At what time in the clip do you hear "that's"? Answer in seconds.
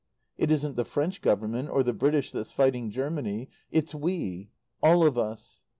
2.31-2.49